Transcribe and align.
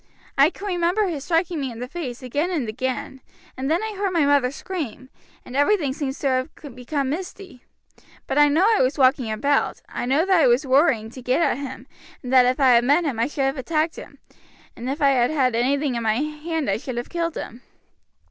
I 0.35 0.49
can 0.49 0.65
remember 0.65 1.05
his 1.05 1.23
striking 1.25 1.61
me 1.61 1.71
in 1.71 1.77
the 1.77 1.87
face 1.87 2.23
again 2.23 2.49
and 2.49 2.67
again, 2.67 3.21
and 3.55 3.69
then 3.69 3.83
I 3.83 3.93
heard 3.95 4.09
my 4.11 4.25
mother 4.25 4.49
scream, 4.49 5.09
and 5.45 5.55
everything 5.55 5.93
seems 5.93 6.17
to 6.21 6.27
have 6.27 6.49
become 6.75 7.11
misty. 7.11 7.63
But 8.25 8.39
I 8.39 8.47
know 8.47 8.65
I 8.67 8.81
was 8.81 8.97
walking 8.97 9.31
about; 9.31 9.79
I 9.87 10.07
know 10.07 10.25
that 10.25 10.41
I 10.41 10.47
was 10.47 10.65
worrying 10.65 11.11
to 11.11 11.21
get 11.21 11.43
at 11.43 11.57
him, 11.59 11.85
and 12.23 12.33
that 12.33 12.47
if 12.47 12.59
I 12.59 12.69
had 12.71 12.83
met 12.83 13.05
him 13.05 13.19
I 13.19 13.27
should 13.27 13.43
have 13.43 13.57
attacked 13.59 13.95
him, 13.95 14.17
and 14.75 14.89
if 14.89 15.03
I 15.03 15.09
had 15.09 15.29
had 15.29 15.53
anything 15.53 15.93
in 15.93 16.01
my 16.01 16.15
hand 16.15 16.67
I 16.67 16.77
should 16.77 16.97
have 16.97 17.07
killed 17.11 17.35
him." 17.37 17.61